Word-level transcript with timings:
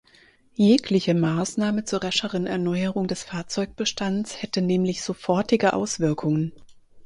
Jegliche 0.55 1.13
Maßnahme 1.13 1.83
zur 1.85 2.03
rascheren 2.03 2.47
Erneuerung 2.47 3.05
des 3.05 3.21
Fahrzeugbestands 3.23 4.41
hätte 4.41 4.63
nämlich 4.63 5.03
sofortige 5.03 5.73
Auswirkungen. 5.73 6.53